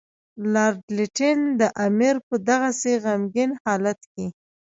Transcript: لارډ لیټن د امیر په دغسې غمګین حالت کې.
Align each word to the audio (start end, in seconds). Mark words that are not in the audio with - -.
لارډ 0.53 0.79
لیټن 0.97 1.39
د 1.59 1.61
امیر 1.85 2.15
په 2.27 2.35
دغسې 2.49 2.93
غمګین 3.03 3.51
حالت 3.63 3.99
کې. 4.13 4.25